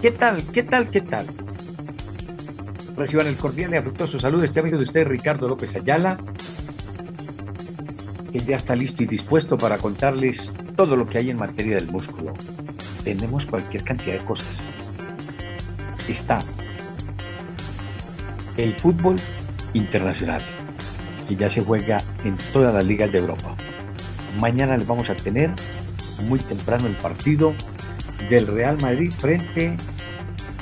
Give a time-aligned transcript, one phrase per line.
[0.00, 0.42] ¿Qué tal?
[0.44, 0.88] ¿Qué tal?
[0.88, 1.26] ¿Qué tal?
[2.96, 6.16] Reciban el cordial y afectuoso saludo este amigo de ustedes, Ricardo López Ayala,
[8.32, 11.88] que ya está listo y dispuesto para contarles todo lo que hay en materia del
[11.88, 12.32] músculo.
[13.04, 14.62] Tenemos cualquier cantidad de cosas.
[16.08, 16.40] Está
[18.56, 19.16] el fútbol
[19.74, 20.40] internacional,
[21.28, 23.54] que ya se juega en todas las ligas de Europa.
[24.38, 25.50] Mañana les vamos a tener
[26.26, 27.52] muy temprano el partido
[28.30, 29.76] del Real Madrid frente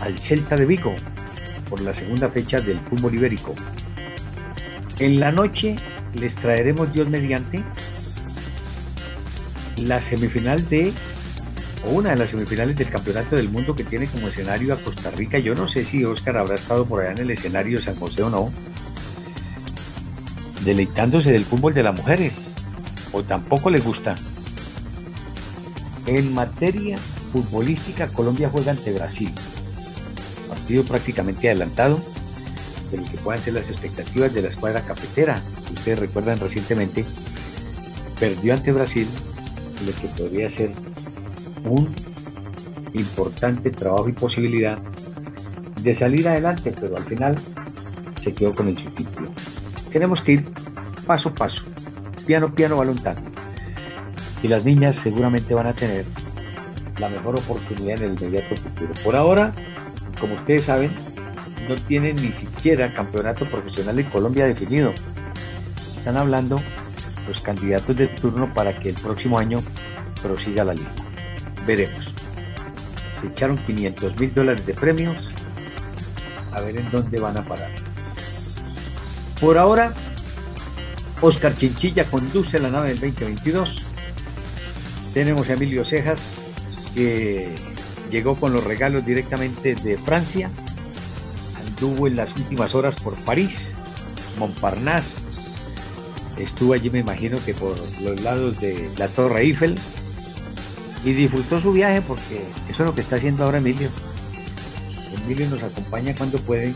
[0.00, 0.94] al Celta de Vigo
[1.68, 3.54] por la segunda fecha del fútbol ibérico.
[4.98, 5.76] En la noche
[6.14, 7.62] les traeremos Dios mediante
[9.76, 10.92] la semifinal de
[11.86, 15.10] o una de las semifinales del Campeonato del Mundo que tiene como escenario a Costa
[15.10, 15.38] Rica.
[15.38, 18.22] Yo no sé si Oscar habrá estado por allá en el escenario de San José
[18.22, 18.52] o no,
[20.64, 22.52] deleitándose del fútbol de las mujeres
[23.12, 24.16] o tampoco le gusta.
[26.06, 26.98] En materia
[27.32, 29.30] futbolística, Colombia juega ante Brasil.
[30.86, 31.98] Prácticamente adelantado
[32.90, 35.42] de lo que puedan ser las expectativas de la escuadra cafetera.
[35.74, 37.04] Ustedes recuerdan recientemente,
[38.20, 39.06] perdió ante Brasil
[39.86, 40.72] lo que podría ser
[41.64, 41.94] un
[42.94, 44.78] importante trabajo y posibilidad
[45.80, 47.36] de salir adelante, pero al final
[48.20, 49.30] se quedó con el subtítulo.
[49.92, 50.48] Tenemos que ir
[51.06, 51.64] paso a paso
[52.26, 53.00] piano, piano, balón
[54.42, 56.04] Y las niñas seguramente van a tener
[56.98, 58.92] la mejor oportunidad en el inmediato futuro.
[59.02, 59.54] Por ahora,
[60.18, 60.92] como ustedes saben,
[61.68, 64.92] no tienen ni siquiera campeonato profesional en Colombia definido.
[65.96, 66.60] Están hablando
[67.26, 69.58] los candidatos de turno para que el próximo año
[70.22, 70.90] prosiga la liga.
[71.66, 72.12] Veremos.
[73.12, 75.28] Se echaron 500 mil dólares de premios.
[76.52, 77.70] A ver en dónde van a parar.
[79.40, 79.92] Por ahora,
[81.20, 83.82] Oscar Chinchilla conduce la nave del 2022.
[85.12, 86.44] Tenemos a Emilio Cejas,
[86.94, 87.54] que
[88.10, 90.50] llegó con los regalos directamente de Francia.
[91.66, 93.74] Anduvo en las últimas horas por París,
[94.38, 95.20] Montparnasse.
[96.36, 99.78] Estuvo allí, me imagino que por los lados de la Torre Eiffel.
[101.04, 103.88] Y disfrutó su viaje porque eso es lo que está haciendo ahora Emilio.
[105.24, 106.74] Emilio nos acompaña cuando puede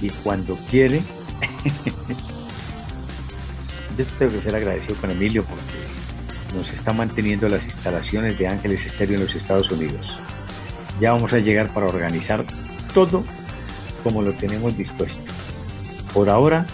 [0.00, 1.02] y cuando quiere.
[3.98, 5.79] Yo tengo que ser agradecido con Emilio porque
[6.54, 10.18] nos está manteniendo las instalaciones de Ángeles Estéreo en los Estados Unidos.
[11.00, 12.44] Ya vamos a llegar para organizar
[12.92, 13.24] todo
[14.02, 15.30] como lo tenemos dispuesto.
[16.12, 16.66] Por ahora,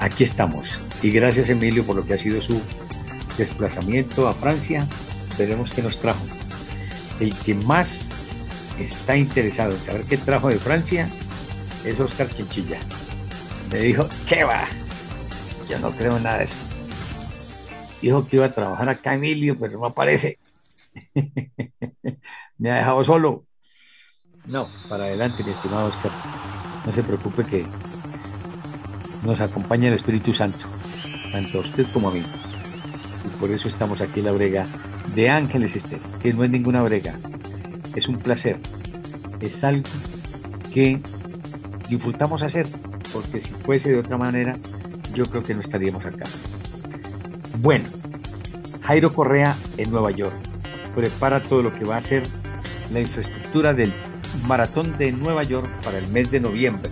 [0.00, 0.78] aquí estamos.
[1.02, 2.60] Y gracias Emilio por lo que ha sido su
[3.36, 4.86] desplazamiento a Francia.
[5.38, 6.24] Veremos qué nos trajo.
[7.20, 8.08] El que más
[8.78, 11.08] está interesado en saber qué trajo de Francia
[11.84, 12.78] es Oscar Chinchilla.
[13.70, 14.66] Me dijo, ¿qué va?
[15.68, 16.56] Yo no creo en nada de eso.
[18.02, 20.38] Dijo que iba a trabajar acá Emilio, pero no aparece.
[22.58, 23.44] Me ha dejado solo.
[24.44, 26.10] No, para adelante, mi estimado Oscar.
[26.84, 27.64] No se preocupe que
[29.22, 30.66] nos acompaña el Espíritu Santo,
[31.30, 32.22] tanto a usted como a mí.
[33.24, 34.66] Y por eso estamos aquí en la brega
[35.14, 37.14] de Ángeles Esther, que no es ninguna brega,
[37.94, 38.58] es un placer,
[39.40, 39.88] es algo
[40.74, 41.00] que
[41.88, 42.66] disfrutamos hacer,
[43.12, 44.56] porque si fuese de otra manera,
[45.14, 46.24] yo creo que no estaríamos acá.
[47.62, 47.84] Bueno,
[48.82, 50.34] Jairo Correa en Nueva York
[50.96, 52.24] prepara todo lo que va a ser
[52.92, 53.92] la infraestructura del
[54.48, 56.90] maratón de Nueva York para el mes de noviembre.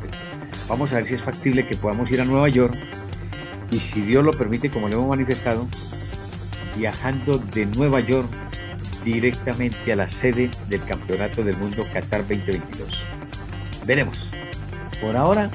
[0.68, 2.78] Vamos a ver si es factible que podamos ir a Nueva York
[3.72, 5.66] y si Dios lo permite, como lo hemos manifestado,
[6.76, 8.28] viajando de Nueva York
[9.04, 13.02] directamente a la sede del Campeonato del Mundo Qatar 2022.
[13.84, 14.30] Veremos.
[15.00, 15.50] Por ahora,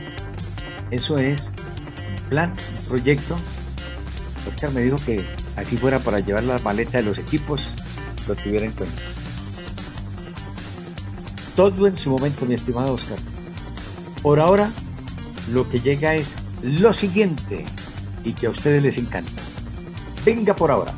[0.92, 1.54] eso es
[2.30, 2.54] plan,
[2.90, 3.38] proyecto.
[4.48, 5.26] Oscar me dijo que
[5.56, 7.62] así fuera para llevar la maleta de los equipos,
[8.28, 9.02] lo tuviera en cuenta.
[11.56, 13.18] Todo en su momento, mi estimado Oscar.
[14.22, 14.70] Por ahora,
[15.52, 17.66] lo que llega es lo siguiente
[18.24, 19.42] y que a ustedes les encanta.
[20.26, 20.94] Venga por ahora.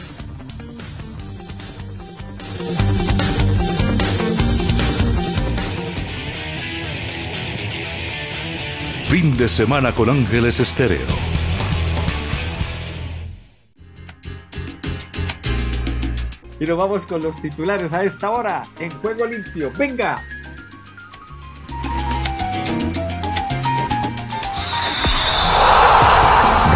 [9.09, 11.36] Fin de semana con Ángeles Estéreo.
[16.59, 19.71] Y nos vamos con los titulares a esta hora en Juego Limpio.
[19.77, 20.23] ¡Venga!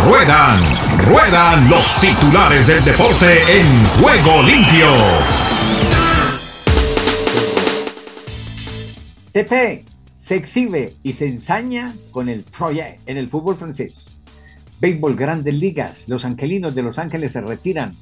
[0.05, 0.59] Ruedan,
[1.07, 4.87] ruedan los titulares del deporte en Juego Limpio.
[9.31, 9.85] Tete
[10.15, 14.19] se exhibe y se ensaña con el Troyes en el fútbol francés.
[14.79, 17.95] Béisbol Grandes Ligas, los angelinos de Los Ángeles se retiran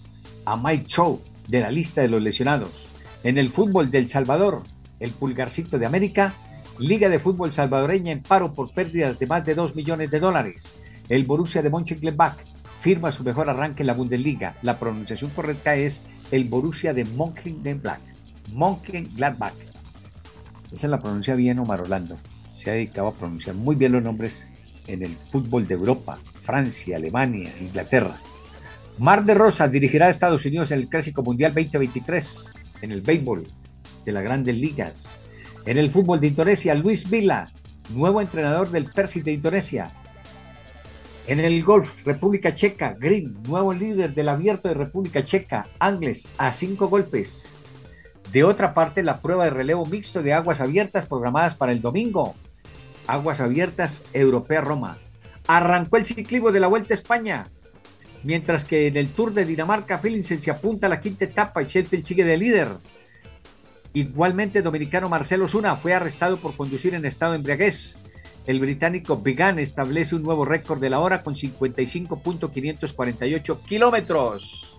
[0.45, 2.87] a Mike Chow de la lista de los lesionados.
[3.23, 4.63] En el fútbol del Salvador,
[4.99, 6.33] el pulgarcito de América,
[6.79, 10.77] Liga de Fútbol Salvadoreña en paro por pérdidas de más de 2 millones de dólares.
[11.09, 12.37] El Borussia de Mönchengladbach
[12.79, 14.55] firma su mejor arranque en la Bundesliga.
[14.61, 17.99] La pronunciación correcta es el Borussia de Mönchengladbach.
[18.53, 19.55] Mönchengladbach.
[20.71, 22.15] Esa la pronuncia bien Omar Orlando.
[22.57, 24.47] Se ha dedicado a pronunciar muy bien los nombres
[24.87, 28.15] en el fútbol de Europa, Francia, Alemania, Inglaterra.
[28.99, 32.51] Mar de Rosas dirigirá a Estados Unidos en el Clásico Mundial 2023
[32.81, 33.47] en el béisbol
[34.03, 35.25] de las grandes ligas.
[35.65, 37.49] En el fútbol de Indonesia, Luis Vila,
[37.91, 39.93] nuevo entrenador del Persis de Indonesia.
[41.27, 46.51] En el golf, República Checa, Green, nuevo líder del abierto de República Checa, Angles, a
[46.51, 47.47] cinco golpes.
[48.33, 52.35] De otra parte, la prueba de relevo mixto de aguas abiertas programadas para el domingo.
[53.07, 54.97] Aguas abiertas Europea Roma.
[55.47, 57.47] Arrancó el ciclismo de la Vuelta a España.
[58.23, 61.67] Mientras que en el Tour de Dinamarca, Philipsen se apunta a la quinta etapa y
[61.67, 62.67] Sheffield sigue de líder.
[63.93, 67.97] Igualmente, dominicano Marcelo Zuna fue arrestado por conducir en estado de embriaguez.
[68.45, 74.77] El británico Vigan establece un nuevo récord de la hora con 55.548 kilómetros.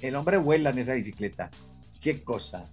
[0.00, 1.50] El hombre vuela en esa bicicleta.
[2.00, 2.64] Qué cosa.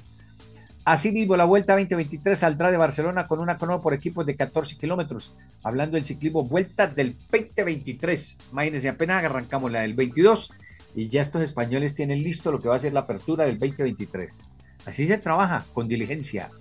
[0.85, 5.33] Asimismo, la Vuelta 2023 saldrá de Barcelona con una crono por equipos de 14 kilómetros.
[5.63, 8.37] Hablando del ciclismo Vuelta del 2023.
[8.51, 10.51] Imagínense, apenas arrancamos la del 22
[10.95, 14.45] y ya estos españoles tienen listo lo que va a ser la apertura del 2023.
[14.85, 16.51] Así se trabaja, con diligencia.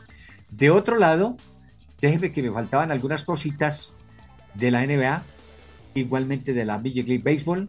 [0.50, 1.36] De otro lado,
[2.00, 3.92] déjeme que me faltaban algunas cositas
[4.54, 5.22] de la NBA,
[5.96, 7.68] igualmente de la Major League Baseball.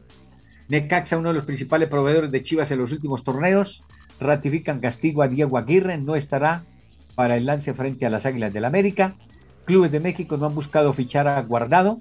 [0.70, 3.84] Necaxa, uno de los principales proveedores de Chivas en los últimos torneos,
[4.20, 6.64] ratifican castigo a Diego Aguirre, no estará
[7.16, 9.16] para el lance frente a las Águilas del América.
[9.66, 12.00] Clubes de México no han buscado fichar a Guardado.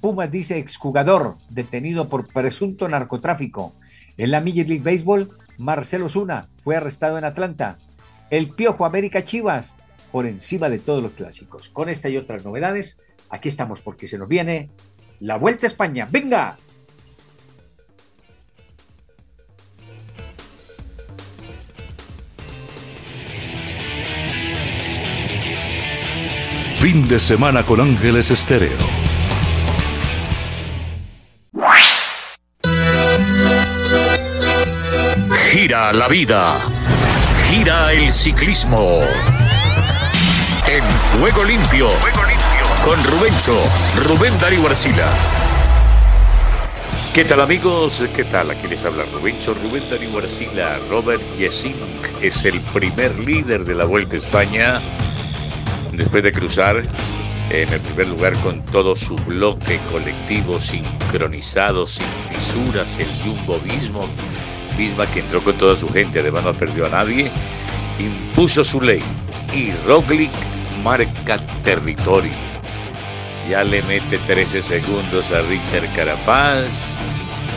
[0.00, 3.72] Pumas dice exjugador detenido por presunto narcotráfico.
[4.16, 7.78] En la Major League Baseball, Marcelo Zuna fue arrestado en Atlanta.
[8.30, 9.76] El Piojo América Chivas
[10.10, 11.68] por encima de todos los clásicos.
[11.68, 13.00] Con esta y otras novedades,
[13.30, 14.70] aquí estamos porque se nos viene
[15.20, 16.08] la Vuelta a España.
[16.10, 16.56] ¡Venga!
[26.94, 28.70] Fin de semana con Ángeles Estéreo.
[35.50, 36.60] Gira la vida.
[37.50, 39.00] Gira el ciclismo.
[40.68, 40.84] En
[41.18, 41.88] Juego Limpio.
[42.84, 43.58] Con Rubencho,
[44.06, 45.08] Rubén Darío Arcila.
[47.12, 48.04] ¿Qué tal amigos?
[48.14, 48.52] ¿Qué tal?
[48.52, 50.78] Aquí les habla Rubencho, Rubén Darío Arcila.
[50.88, 55.03] Robert Yesink es el primer líder de la Vuelta a España
[55.96, 56.82] después de cruzar
[57.50, 64.00] en el primer lugar con todo su bloque colectivo sincronizado, sin fisuras, el Jumbo Visma,
[64.76, 67.30] Visma que entró con toda su gente, además no perdió a nadie,
[67.98, 69.02] impuso su ley.
[69.54, 70.32] Y Roglic
[70.82, 72.32] marca territorio.
[73.48, 76.72] Ya le mete 13 segundos a Richard Carapaz,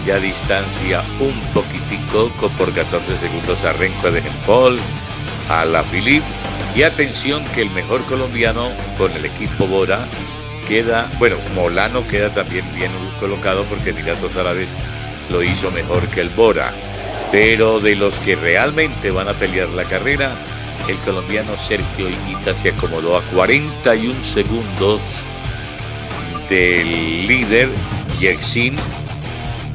[0.06, 4.80] ya distancia un poquitico por 14 segundos a Renko de Paul,
[5.50, 6.26] a la Philippe
[6.76, 10.08] y atención que el mejor colombiano con el equipo Bora
[10.68, 14.70] queda, bueno, Molano queda también bien colocado porque Emiratos Árabes
[15.30, 16.74] lo hizo mejor que el Bora.
[17.32, 20.32] Pero de los que realmente van a pelear la carrera,
[20.88, 25.02] el colombiano Sergio Higuita se acomodó a 41 segundos
[26.50, 27.70] del líder
[28.20, 28.76] Yersin.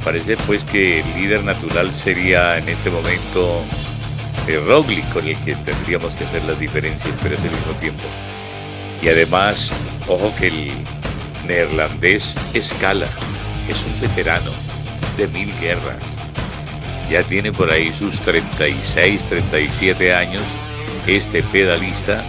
[0.03, 3.63] Parece pues que el líder natural sería en este momento
[4.65, 8.03] Roglic con el que tendríamos que hacer las diferencias, pero es el mismo tiempo.
[9.01, 9.73] Y además,
[10.07, 10.71] ojo que el
[11.47, 13.07] neerlandés escala,
[13.67, 14.51] es un veterano
[15.17, 15.97] de mil guerras.
[17.09, 20.43] Ya tiene por ahí sus 36, 37 años
[21.07, 22.23] este pedalista,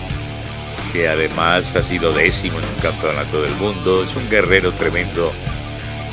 [0.92, 5.32] que además ha sido décimo en un campeonato del mundo, es un guerrero tremendo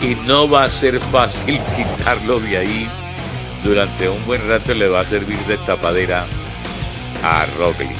[0.01, 2.89] y no va a ser fácil quitarlo de ahí
[3.63, 6.25] durante un buen rato le va a servir de tapadera
[7.23, 7.91] a Roglic.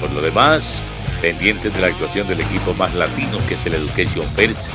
[0.00, 0.82] Por lo demás,
[1.20, 4.70] pendientes de la actuación del equipo más latino que es el Education First,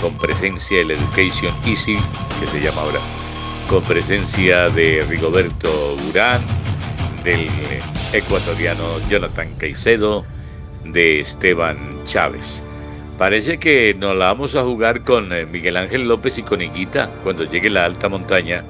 [0.00, 1.98] con presencia del Education Easy,
[2.40, 3.00] que se llama ahora,
[3.68, 6.40] con presencia de Rigoberto Urán,
[7.24, 7.48] del
[8.12, 10.24] ecuatoriano Jonathan Caicedo,
[10.84, 12.62] de Esteban Chávez.
[13.18, 17.10] Parece que nos la vamos a jugar con eh, Miguel Ángel López y con Iquita
[17.22, 18.64] cuando llegue la alta montaña.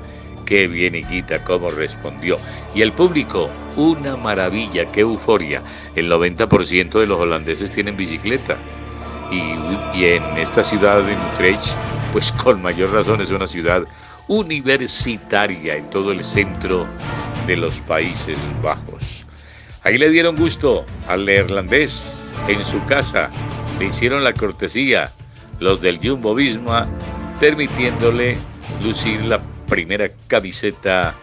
[0.51, 2.37] Qué bien Iquita, cómo respondió.
[2.75, 5.63] Y el público, una maravilla, qué euforia.
[5.95, 8.59] El 90% de los holandeses tienen bicicleta.
[9.31, 11.69] Y, en esta ciudad de Utrecht,
[12.13, 13.85] pues con mayor razón es una ciudad
[14.27, 16.85] universitaria en todo el centro
[17.47, 19.25] de los Países Bajos.
[19.85, 23.31] Ahí le dieron gusto al neerlandés en su casa
[23.79, 25.13] le hicieron la cortesía
[25.61, 26.89] los del Jumbo Visma,
[27.39, 28.37] permitiéndole
[28.83, 31.15] lucir la primera camiseta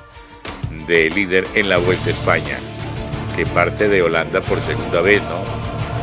[0.87, 2.57] de líder en la Vuelta a España,
[3.35, 5.43] que parte de Holanda por segunda vez, ¿no?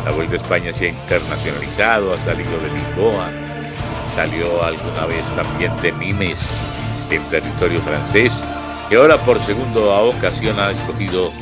[0.05, 3.31] La Vuelta a España se ha internacionalizado, ha salido de Lisboa,
[4.15, 6.39] salió alguna vez también de Nimes,
[7.11, 8.45] en territorio francés,
[8.91, 11.33] y ahora por segunda ocasión ha escogido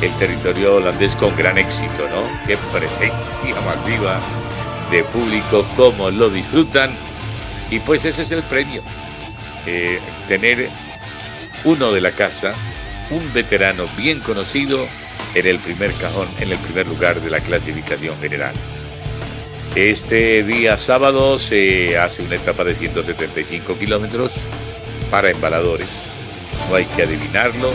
[0.00, 2.22] el territorio holandés con gran éxito, ¿no?
[2.46, 4.18] Qué presencia masiva
[4.90, 6.96] de público, cómo lo disfrutan.
[7.70, 8.82] Y pues ese es el premio.
[9.66, 10.70] Eh, tener
[11.64, 12.52] uno de la casa,
[13.10, 14.86] un veterano bien conocido
[15.34, 18.54] en el primer cajón, en el primer lugar de la clasificación general.
[19.74, 24.32] Este día sábado se hace una etapa de 175 kilómetros
[25.10, 25.88] para embaladores.
[26.70, 27.72] No hay que adivinarlo,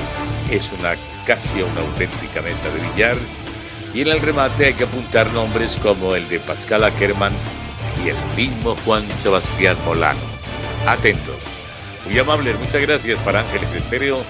[0.49, 0.95] es una
[1.25, 3.17] casi una auténtica mesa de billar
[3.93, 7.33] y en el remate hay que apuntar nombres como el de Pascal Ackerman
[8.03, 10.19] y el mismo Juan Sebastián Molano.
[10.87, 11.50] Atentos.
[12.05, 14.23] Muy amables, muchas gracias para Ángeles Estéreo.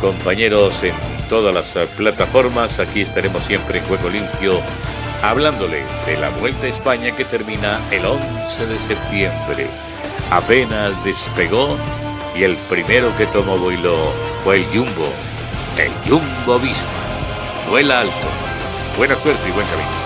[0.00, 0.94] Compañeros en
[1.28, 4.60] todas las eh, plataformas, aquí estaremos siempre en Juego Limpio
[5.22, 9.66] hablándole de la Vuelta a España que termina el 11 de septiembre.
[10.30, 11.76] Apenas despegó
[12.36, 14.12] y el primero que tomó vuelo
[14.44, 15.12] fue el Jumbo,
[15.78, 16.84] el Jumbo Visma.
[17.68, 18.28] Vuela alto
[18.96, 20.05] Buena suerte y buen camino.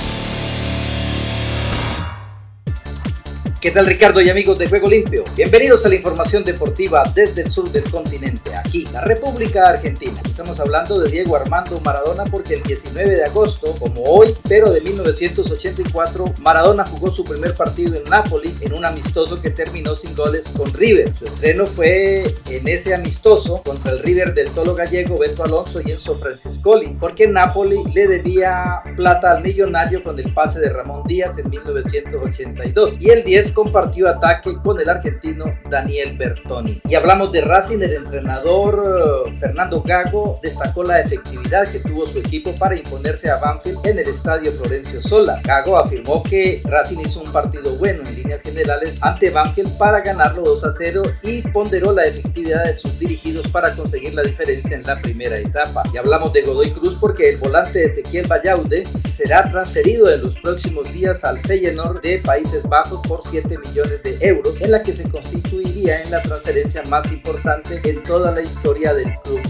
[3.61, 5.23] ¿Qué tal Ricardo y amigos de Juego Limpio?
[5.35, 10.19] Bienvenidos a la información deportiva desde el sur del continente, aquí, la República Argentina.
[10.25, 14.81] Estamos hablando de Diego Armando Maradona porque el 19 de agosto, como hoy, pero de
[14.81, 20.47] 1984, Maradona jugó su primer partido en Napoli en un amistoso que terminó sin goles
[20.57, 21.13] con River.
[21.19, 25.91] Su estreno fue en ese amistoso contra el River del Tolo Gallego, Beto Alonso y
[25.91, 31.37] Enzo Francescoli, porque Napoli le debía plata al millonario con el pase de Ramón Díaz
[31.37, 32.95] en 1982.
[32.99, 36.81] Y el 10 compartió ataque con el argentino Daniel Bertoni.
[36.85, 42.19] Y hablamos de Racing, el entrenador eh, Fernando Gago destacó la efectividad que tuvo su
[42.19, 45.39] equipo para imponerse a Banfield en el estadio Florencio Sola.
[45.43, 50.43] Gago afirmó que Racing hizo un partido bueno en líneas generales ante Banfield para ganarlo
[50.43, 54.83] 2 a 0 y ponderó la efectividad de sus dirigidos para conseguir la diferencia en
[54.83, 55.83] la primera etapa.
[55.93, 60.91] Y hablamos de Godoy Cruz porque el volante Ezequiel Vallaude será transferido en los próximos
[60.93, 65.09] días al Feyenoord de Países Bajos por 7 millones de euros, en la que se
[65.09, 69.41] constituiría en la transferencia más importante en toda la historia del club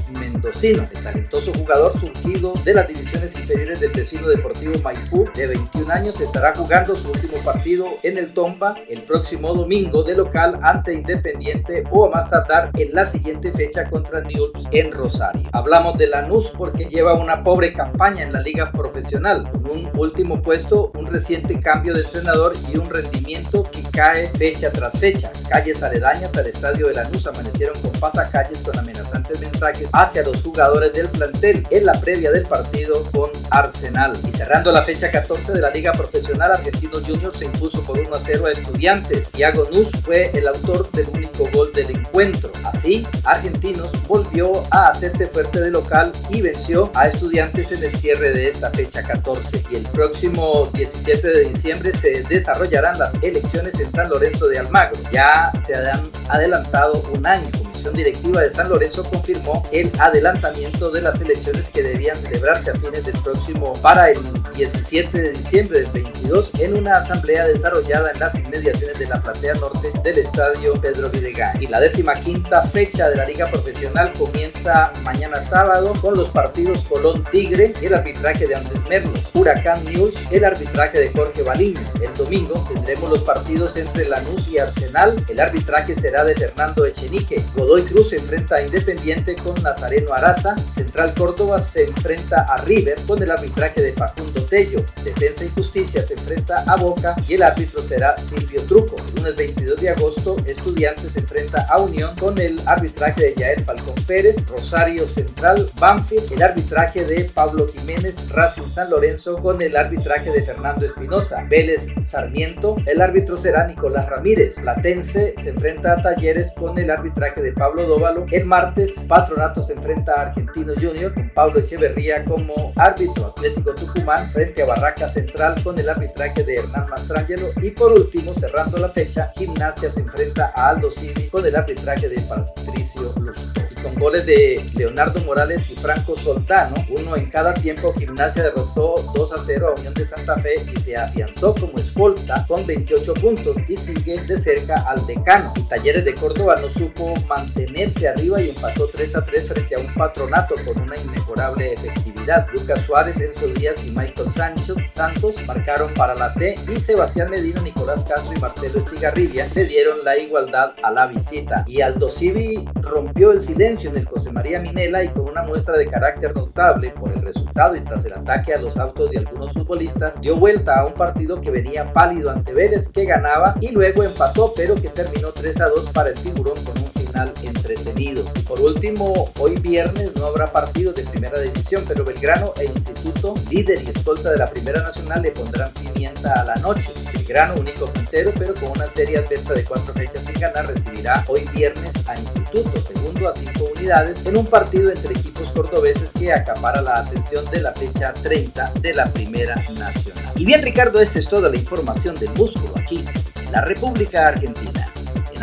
[0.42, 0.88] mendocino.
[0.92, 6.20] El talentoso jugador surgido de las divisiones inferiores del vecino deportivo Maipú, de 21 años,
[6.20, 11.84] estará jugando su último partido en el Tomba el próximo domingo de local ante Independiente
[11.92, 15.50] o a más tardar en la siguiente fecha contra Newell's en Rosario.
[15.52, 20.42] Hablamos de Lanús porque lleva una pobre campaña en la liga profesional, con un último
[20.42, 25.32] puesto, un reciente cambio de entrenador y un rendimiento que cae fecha tras fecha.
[25.50, 30.94] Calles aledañas al estadio de Lanús amanecieron con pasacalles con amenazantes mensajes hacia los jugadores
[30.94, 34.14] del plantel en la previa del partido con Arsenal.
[34.28, 38.16] Y cerrando la fecha 14 de la Liga Profesional, Argentinos Juniors se impuso por 1
[38.16, 39.32] a 0 a Estudiantes.
[39.32, 42.52] Thiago Nus fue el autor del único gol del encuentro.
[42.64, 48.34] Así, Argentinos volvió a hacerse fuerte de local y venció a Estudiantes en el cierre
[48.34, 49.64] de esta fecha 14.
[49.72, 55.00] Y el próximo 17 de diciembre se desarrollarán las elecciones en San Lorenzo de Almagro.
[55.12, 61.20] Ya se han adelantado un año directiva de San Lorenzo confirmó el adelantamiento de las
[61.20, 64.20] elecciones que debían celebrarse a fines del próximo para el
[64.56, 69.56] 17 de diciembre del 22 en una asamblea desarrollada en las inmediaciones de la platea
[69.56, 71.64] norte del estadio Pedro Videgay.
[71.64, 76.84] Y la décima quinta fecha de la liga profesional comienza mañana sábado con los partidos
[76.88, 81.82] Colón Tigre y el arbitraje de Andrés Merlos, Huracán News, el arbitraje de Jorge Baliño.
[82.02, 87.42] El domingo tendremos los partidos entre Lanús y Arsenal, el arbitraje será de Fernando Echenique,
[87.72, 93.00] Godoy Cruz se enfrenta a Independiente con Nazareno Araza, Central Córdoba se enfrenta a River
[93.08, 97.44] con el arbitraje de Facundo Tello, Defensa y Justicia se enfrenta a Boca y el
[97.44, 98.98] árbitro será Silvio Truco.
[99.22, 103.94] Lunes 22 de agosto, Estudiantes se enfrenta a Unión con el arbitraje de Yael Falcón
[104.08, 110.32] Pérez, Rosario Central, Banfield, el arbitraje de Pablo Jiménez, Racing San Lorenzo con el arbitraje
[110.32, 116.52] de Fernando Espinosa, Vélez Sarmiento, el árbitro será Nicolás Ramírez, Platense se enfrenta a Talleres
[116.58, 121.30] con el arbitraje de Pablo Dóvalo, el martes Patronato se enfrenta a Argentinos Junior con
[121.30, 126.90] Pablo Echeverría como árbitro, Atlético Tucumán frente a Barraca Central con el arbitraje de Hernán
[126.90, 131.56] Mastrangelo y por último cerrando la fecha, Gimnasia se enfrenta a Aldo Civi con el
[131.56, 137.54] arbitraje de Patricio Lustó con goles de Leonardo Morales y Franco Soltano, uno en cada
[137.54, 141.78] tiempo, Gimnasia derrotó 2 a 0 a Unión de Santa Fe y se afianzó como
[141.78, 145.54] escolta con 28 puntos y sigue de cerca al decano.
[145.70, 149.94] Talleres de Córdoba no supo mantenerse arriba y empató 3 a 3 frente a un
[149.94, 152.48] patronato con una inmejorable efectividad.
[152.54, 157.62] Lucas Suárez, Enzo Díaz y Michael Sancho, Santos marcaron para la T y Sebastián Medina,
[157.62, 161.64] Nicolás Castro y Marcelo Estigarribia le dieron la igualdad a la visita.
[161.68, 165.78] Y Aldo Civi rompió el silencio en el José María Minela y con una muestra
[165.78, 169.54] de carácter notable por el resultado y tras el ataque a los autos de algunos
[169.54, 174.04] futbolistas, dio vuelta a un partido que venía pálido ante Vélez que ganaba y luego
[174.04, 177.01] empató pero que terminó 3 a 2 para el tiburón con un
[177.44, 178.24] entretenido.
[178.48, 183.82] Por último, hoy viernes no habrá partidos de primera división, pero Belgrano e Instituto, líder
[183.84, 186.90] y escolta de la Primera Nacional, le pondrán pimienta a la noche.
[187.14, 191.48] Belgrano, único puntero, pero con una serie adversa de cuatro fechas sin ganar, recibirá hoy
[191.54, 196.82] viernes a Instituto, segundo a cinco unidades, en un partido entre equipos cordobeses que acapara
[196.82, 200.34] la atención de la fecha 30 de la Primera Nacional.
[200.36, 203.04] Y bien, Ricardo, esta es toda la información del músculo aquí,
[203.46, 204.81] en la República Argentina.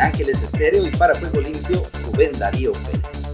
[0.01, 3.31] Ángeles Estéreo y para Fuego Limpio, Rubén Darío Pérez.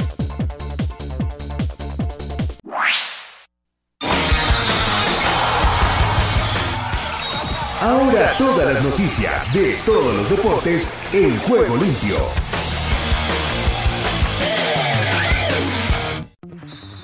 [7.82, 12.16] Ahora todas las noticias de todos los deportes en Juego Limpio.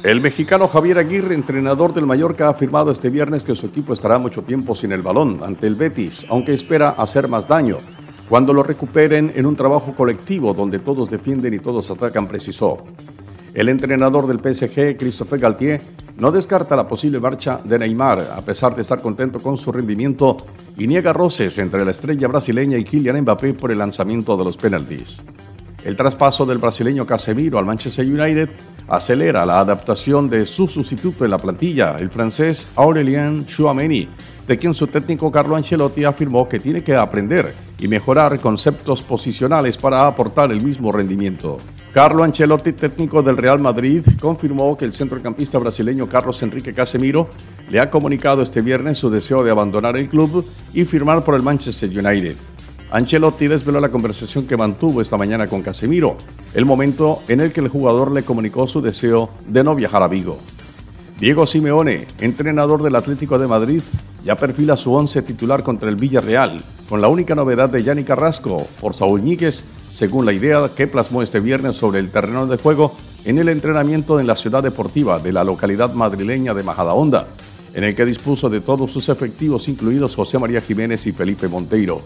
[0.03, 4.17] El mexicano Javier Aguirre, entrenador del Mallorca, ha afirmado este viernes que su equipo estará
[4.17, 7.77] mucho tiempo sin el balón ante el Betis, aunque espera hacer más daño
[8.31, 12.85] cuando lo recuperen en un trabajo colectivo donde todos defienden y todos atacan, precisó.
[13.53, 15.81] El entrenador del PSG, Christophe Galtier,
[16.17, 20.37] no descarta la posible marcha de Neymar, a pesar de estar contento con su rendimiento,
[20.77, 24.55] y niega roces entre la estrella brasileña y Kylian Mbappé por el lanzamiento de los
[24.55, 25.25] penaltis.
[25.83, 28.49] El traspaso del brasileño Casemiro al Manchester United
[28.87, 34.07] acelera la adaptación de su sustituto en la plantilla, el francés Aurélien Chouameni,
[34.47, 39.75] de quien su técnico Carlo Ancelotti afirmó que tiene que aprender y mejorar conceptos posicionales
[39.75, 41.57] para aportar el mismo rendimiento.
[41.91, 47.27] Carlo Ancelotti, técnico del Real Madrid, confirmó que el centrocampista brasileño Carlos Enrique Casemiro
[47.69, 51.41] le ha comunicado este viernes su deseo de abandonar el club y firmar por el
[51.41, 52.35] Manchester United.
[52.91, 56.17] Ancelotti desveló la conversación que mantuvo esta mañana con Casemiro,
[56.53, 60.09] el momento en el que el jugador le comunicó su deseo de no viajar a
[60.09, 60.37] Vigo.
[61.17, 63.81] Diego Simeone, entrenador del Atlético de Madrid,
[64.25, 68.67] ya perfila su once titular contra el Villarreal, con la única novedad de Yanni Carrasco
[68.81, 72.93] por Saúl Ñíguez, según la idea que plasmó este viernes sobre el terreno de juego
[73.23, 77.27] en el entrenamiento en la ciudad deportiva de la localidad madrileña de Majadahonda,
[77.73, 82.01] en el que dispuso de todos sus efectivos, incluidos José María Jiménez y Felipe Monteiro.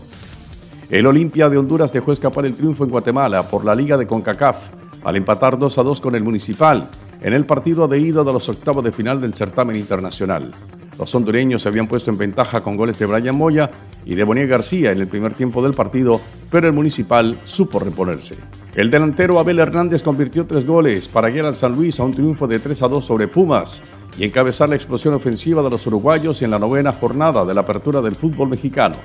[0.89, 4.69] El Olimpia de Honduras dejó escapar el triunfo en Guatemala por la Liga de CONCACAF
[5.03, 6.89] al empatar 2 a 2 con el Municipal
[7.21, 10.51] en el partido de ida de los octavos de final del certamen internacional.
[10.99, 13.71] Los hondureños se habían puesto en ventaja con goles de Brian Moya
[14.05, 16.21] y de Bonilla García en el primer tiempo del partido,
[16.51, 18.37] pero el Municipal supo reponerse.
[18.75, 22.47] El delantero Abel Hernández convirtió tres goles para guiar al San Luis a un triunfo
[22.47, 23.81] de 3 a 2 sobre Pumas
[24.17, 28.01] y encabezar la explosión ofensiva de los uruguayos en la novena jornada de la apertura
[28.01, 28.95] del fútbol mexicano.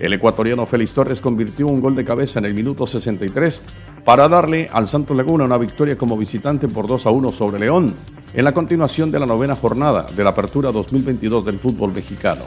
[0.00, 3.62] El ecuatoriano Félix Torres convirtió un gol de cabeza en el minuto 63
[4.02, 7.94] para darle al Santo Laguna una victoria como visitante por 2 a 1 sobre León
[8.32, 12.44] en la continuación de la novena jornada de la apertura 2022 del fútbol mexicano.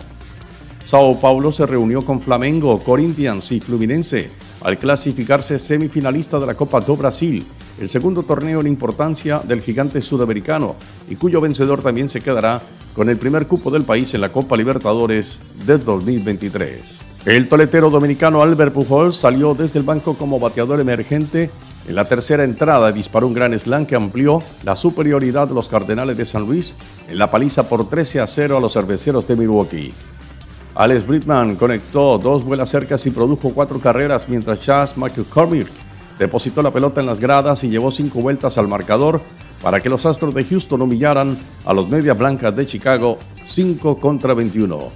[0.84, 6.82] Sao Paulo se reunió con Flamengo, Corinthians y Fluminense al clasificarse semifinalista de la Copa
[6.82, 7.46] do Brasil,
[7.80, 10.76] el segundo torneo en importancia del gigante sudamericano
[11.08, 12.62] y cuyo vencedor también se quedará
[12.94, 17.02] con el primer cupo del país en la Copa Libertadores de 2023.
[17.26, 21.50] El toletero dominicano Albert Pujols salió desde el banco como bateador emergente
[21.88, 26.16] en la tercera entrada disparó un gran slam que amplió la superioridad de los Cardenales
[26.16, 26.78] de San Luis
[27.10, 29.94] en la paliza por 13 a 0 a los cerveceros de Milwaukee.
[30.76, 35.68] Alex Britman conectó dos vuelas cercas y produjo cuatro carreras mientras Chas McCormick
[36.18, 39.22] depositó la pelota en las gradas y llevó cinco vueltas al marcador
[39.64, 44.34] para que los Astros de Houston humillaran a los Medias Blancas de Chicago 5 contra
[44.34, 44.92] 21.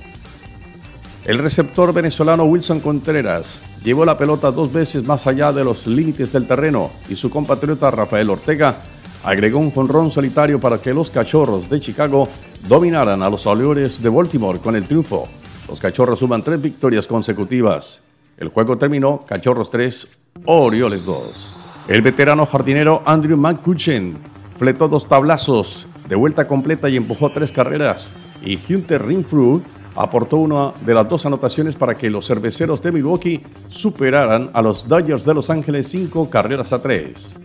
[1.24, 6.32] El receptor venezolano Wilson Contreras llevó la pelota dos veces más allá de los límites
[6.34, 8.76] del terreno y su compatriota Rafael Ortega
[9.24, 12.28] agregó un jonrón solitario para que los cachorros de Chicago
[12.68, 15.28] dominaran a los Orioles de Baltimore con el triunfo.
[15.68, 18.02] Los cachorros suman tres victorias consecutivas.
[18.38, 20.08] El juego terminó Cachorros 3,
[20.46, 21.58] Orioles 2.
[21.88, 24.18] El veterano jardinero Andrew McCutcheon
[24.58, 28.12] fletó dos tablazos de vuelta completa y empujó tres carreras.
[28.44, 29.62] Y Hunter Rinfru
[29.96, 34.88] aportó una de las dos anotaciones para que los cerveceros de Milwaukee superaran a los
[34.88, 37.40] Dodgers de Los Ángeles cinco carreras a tres.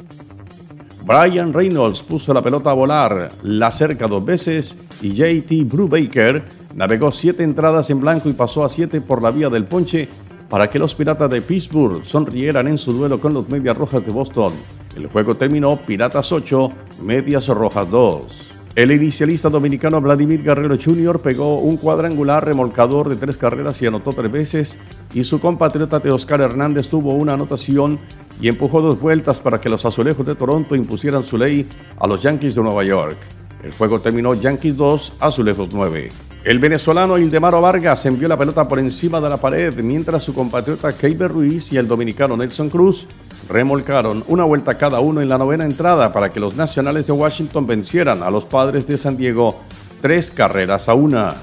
[1.04, 6.42] Brian Reynolds puso la pelota a volar la cerca dos veces y JT Brubaker
[6.76, 10.08] navegó siete entradas en blanco y pasó a siete por la vía del ponche
[10.48, 14.12] para que los Piratas de Pittsburgh sonrieran en su duelo con los Medias Rojas de
[14.12, 14.52] Boston.
[14.96, 18.48] El juego terminó Piratas 8, Medias Rojas 2.
[18.74, 21.20] El inicialista dominicano Vladimir Guerrero Jr.
[21.20, 24.78] pegó un cuadrangular remolcador de tres carreras y anotó tres veces,
[25.12, 27.98] y su compatriota Oscar Hernández tuvo una anotación
[28.40, 32.22] y empujó dos vueltas para que los azulejos de Toronto impusieran su ley a los
[32.22, 33.18] Yankees de Nueva York.
[33.62, 36.10] El juego terminó Yankees 2, Azulejos 9.
[36.44, 40.92] El venezolano Ildemaro Vargas envió la pelota por encima de la pared mientras su compatriota
[40.92, 43.06] Keiber Ruiz y el dominicano Nelson Cruz
[43.52, 47.66] remolcaron una vuelta cada uno en la novena entrada para que los nacionales de Washington
[47.66, 49.54] vencieran a los padres de San Diego
[50.00, 51.34] tres carreras a una.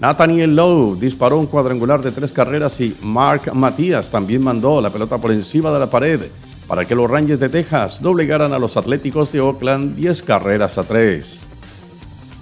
[0.00, 5.18] Nathaniel Lowe disparó un cuadrangular de tres carreras y Mark Matías también mandó la pelota
[5.18, 6.20] por encima de la pared
[6.66, 10.84] para que los Rangers de Texas doblegaran a los Atléticos de Oakland 10 carreras a
[10.84, 11.44] tres.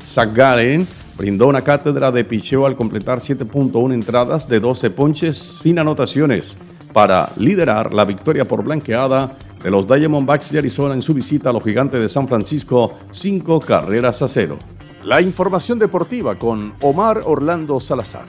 [0.09, 0.87] Zach Gallen
[1.18, 6.57] brindó una cátedra de picheo al completar 7.1 entradas de 12 ponches sin anotaciones
[6.92, 11.52] para liderar la victoria por blanqueada de los Diamondbacks de Arizona en su visita a
[11.52, 14.59] los gigantes de San Francisco, cinco carreras a cero.
[15.05, 18.26] La información deportiva con Omar Orlando Salazar.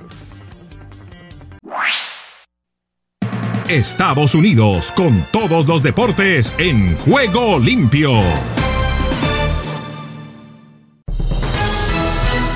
[3.69, 8.11] Estados Unidos con todos los deportes en juego limpio.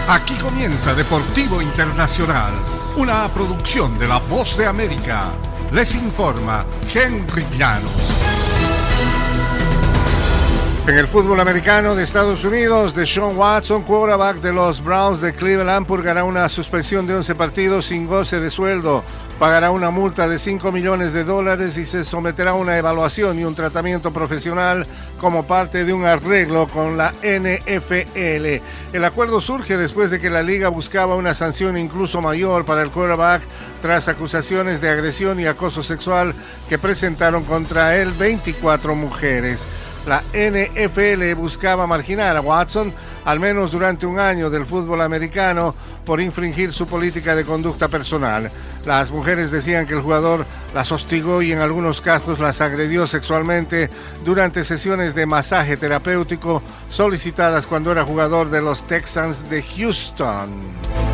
[0.10, 2.54] Aquí comienza Deportivo Internacional,
[2.98, 5.32] una producción de La Voz de América.
[5.72, 8.14] Les informa Henry Llanos.
[10.88, 15.86] En el fútbol americano de Estados Unidos, Deshaun Watson, quarterback de los Browns de Cleveland,
[15.86, 19.04] purgará una suspensión de 11 partidos sin goce de sueldo
[19.40, 23.44] pagará una multa de 5 millones de dólares y se someterá a una evaluación y
[23.44, 24.88] un tratamiento profesional
[25.20, 28.62] como parte de un arreglo con la NFL.
[28.94, 32.90] El acuerdo surge después de que la liga buscaba una sanción incluso mayor para el
[32.90, 33.44] quarterback
[33.82, 36.34] tras acusaciones de agresión y acoso sexual
[36.68, 39.66] que presentaron contra él 24 mujeres.
[40.08, 42.94] La NFL buscaba marginar a Watson
[43.26, 48.50] al menos durante un año del fútbol americano por infringir su política de conducta personal.
[48.86, 53.90] Las mujeres decían que el jugador las hostigó y en algunos casos las agredió sexualmente
[54.24, 61.07] durante sesiones de masaje terapéutico solicitadas cuando era jugador de los Texans de Houston.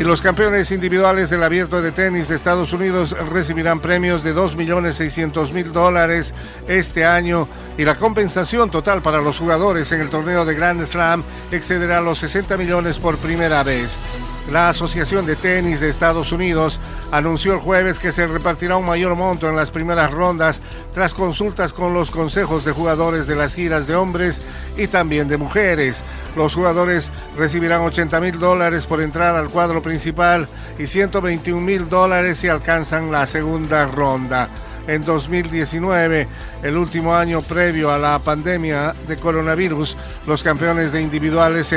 [0.00, 5.64] Y los campeones individuales del abierto de tenis de Estados Unidos recibirán premios de 2.600.000
[5.72, 6.32] dólares
[6.68, 11.22] este año y la compensación total para los jugadores en el torneo de Grand Slam
[11.52, 13.98] excederá los 60 millones por primera vez.
[14.48, 16.80] La Asociación de Tenis de Estados Unidos
[17.12, 20.60] anunció el jueves que se repartirá un mayor monto en las primeras rondas
[20.92, 24.42] tras consultas con los consejos de jugadores de las giras de hombres
[24.76, 26.02] y también de mujeres.
[26.34, 30.48] Los jugadores recibirán 80 mil dólares por entrar al cuadro principal
[30.78, 34.48] y 121 mil dólares si alcanzan la segunda ronda
[34.86, 36.26] en 2019,
[36.62, 41.72] el último año previo a la pandemia de coronavirus, los campeones de individuales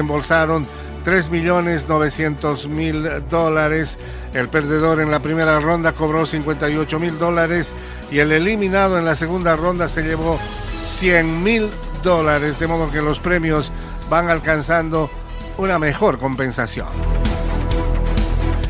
[1.03, 3.97] se embolsaron 3.900.000 dólares.
[4.33, 7.73] El perdedor en la primera ronda cobró 58 mil dólares
[8.11, 10.39] y el eliminado en la segunda ronda se llevó
[10.75, 11.69] 100 mil
[12.03, 13.71] dólares, de modo que los premios
[14.09, 15.09] van alcanzando
[15.57, 16.87] una mejor compensación.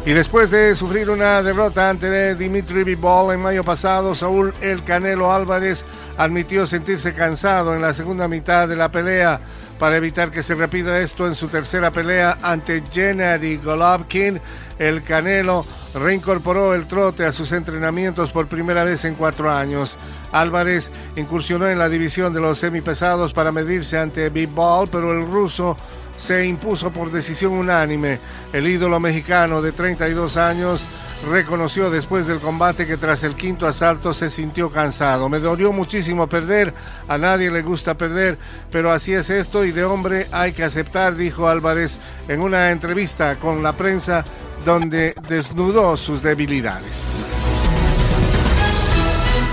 [0.06, 5.32] Y después de sufrir una derrota ante Dimitri Bivol en mayo pasado, Saúl El Canelo
[5.32, 5.86] Álvarez
[6.17, 9.39] admitió sentirse cansado en la segunda mitad de la pelea
[9.84, 14.39] para evitar que se repita esto en su tercera pelea ante Gennady Golovkin.
[14.80, 19.98] El Canelo reincorporó el trote a sus entrenamientos por primera vez en cuatro años.
[20.32, 25.30] Álvarez incursionó en la división de los semipesados para medirse ante Big Ball, pero el
[25.30, 25.76] ruso
[26.15, 28.22] se impuso por decisión unánime.
[28.54, 30.86] El ídolo mexicano de 32 años
[31.29, 35.29] reconoció después del combate que tras el quinto asalto se sintió cansado.
[35.29, 36.73] Me dolió muchísimo perder,
[37.07, 38.38] a nadie le gusta perder,
[38.71, 43.38] pero así es esto y de hombre hay que aceptar, dijo Álvarez en una entrevista
[43.38, 44.23] con la prensa
[44.65, 47.23] donde desnudó sus debilidades.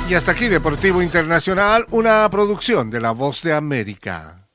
[0.09, 4.49] Y hasta aquí Deportivo Internacional, una producción de La Voz de América.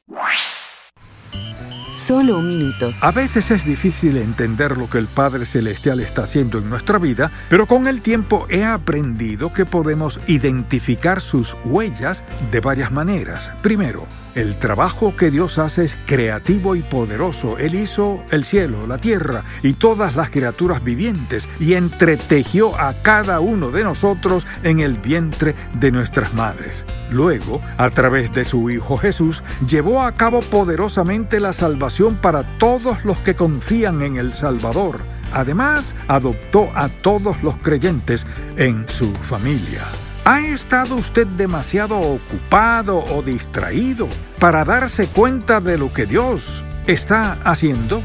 [1.96, 2.94] Solo un minuto.
[3.00, 7.32] A veces es difícil entender lo que el Padre Celestial está haciendo en nuestra vida,
[7.50, 13.50] pero con el tiempo he aprendido que podemos identificar sus huellas de varias maneras.
[13.62, 17.58] Primero, el trabajo que Dios hace es creativo y poderoso.
[17.58, 23.40] Él hizo el cielo, la tierra y todas las criaturas vivientes y entretejió a cada
[23.40, 26.86] uno de nosotros en el vientre de nuestras madres.
[27.10, 33.06] Luego, a través de su Hijo Jesús, llevó a cabo poderosamente la salvación para todos
[33.06, 35.00] los que confían en el Salvador.
[35.32, 38.26] Además, adoptó a todos los creyentes
[38.58, 39.84] en su familia.
[40.28, 44.10] ¿Ha estado usted demasiado ocupado o distraído
[44.40, 48.02] para darse cuenta de lo que Dios está haciendo?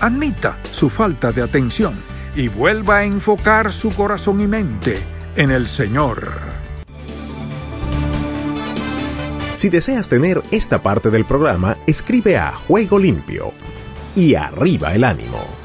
[0.00, 1.94] Admita su falta de atención
[2.34, 4.98] y vuelva a enfocar su corazón y mente
[5.36, 6.28] en el Señor.
[9.54, 13.52] Si deseas tener esta parte del programa, escribe a Juego Limpio
[14.16, 15.59] y arriba el ánimo.